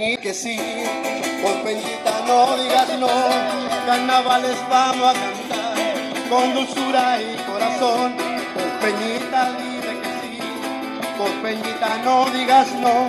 [0.00, 0.56] Que sí,
[1.42, 3.06] por peñita no digas no,
[3.84, 8.14] carnavales vamos a cantar con dulzura y corazón.
[8.54, 10.38] Por peñita dime que sí,
[11.18, 13.08] por peñita no digas no,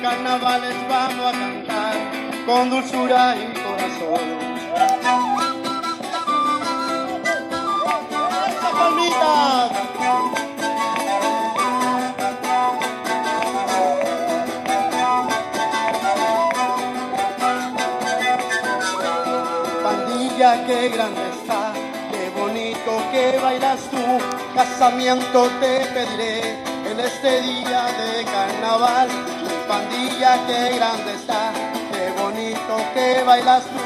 [0.00, 1.96] carnavales vamos a cantar
[2.46, 4.49] con dulzura y corazón.
[20.40, 21.72] Pandilla, qué grande está,
[22.10, 23.98] qué bonito que bailas tú.
[24.54, 26.56] Casamiento te pediré
[26.90, 29.08] en este día de carnaval.
[29.68, 31.52] Pandilla, qué grande está,
[31.92, 33.80] qué bonito que bailas tú.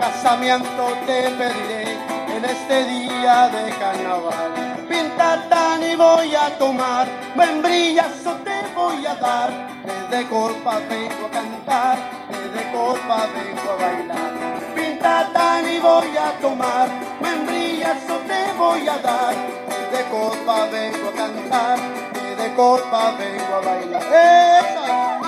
[0.00, 1.96] Casamiento te pediré
[2.36, 4.50] en este día de carnaval.
[4.88, 7.06] Pinta tan y voy a tomar,
[7.36, 9.50] membrillazo te voy a dar.
[9.86, 11.96] Desde copa vengo a cantar,
[12.28, 14.32] desde copa vengo a bailar.
[14.74, 16.88] Pinta y voy a tomar,
[17.20, 19.34] membrillazo te voy a dar.
[19.68, 21.78] Desde copa vengo a cantar,
[22.14, 24.02] desde copa vengo a bailar.
[24.02, 25.20] ¡Esa!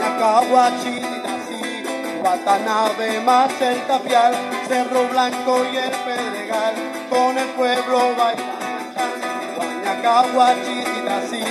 [0.00, 1.84] Yacahuachitinací,
[2.20, 4.34] Guatanave más el tapial,
[4.68, 6.74] Cerro Blanco y el Pedregal,
[7.08, 8.56] con el pueblo bailando.
[9.56, 11.44] Guanacahuachitinací,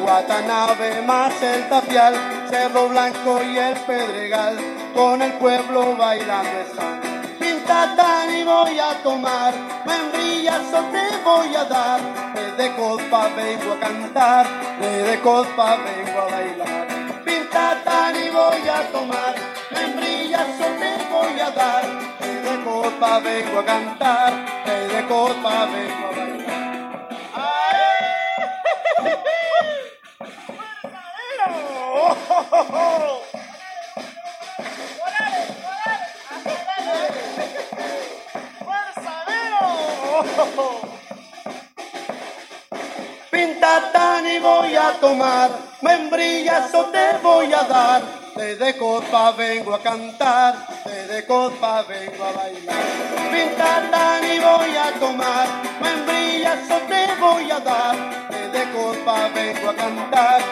[0.00, 2.14] Guatanave más el tapial,
[2.50, 4.58] Cerro Blanco y el Pedregal,
[4.96, 7.00] con el pueblo bailando están.
[7.38, 12.00] Pinta tan y voy a tomar, membrillazo te voy a dar,
[12.34, 14.46] desde copa vengo a cantar,
[14.80, 16.86] desde copa vengo a bailar.
[17.24, 19.34] Pinta tan y voy a tomar,
[19.70, 21.95] membrillazo te voy a dar,
[22.98, 24.32] vengo a cantar,
[24.64, 26.46] desde copa vengo a bailar.
[43.30, 45.50] Pinta tan y voy a tomar,
[45.82, 48.15] membrillazo te voy a dar.
[48.36, 52.84] Desde copa vengo a cantar, desde copa vengo a bailar.
[53.32, 55.48] Pinta tan y voy a tomar,
[55.80, 57.96] membrillazo te voy a dar.
[58.30, 60.42] Desde copa vengo a cantar,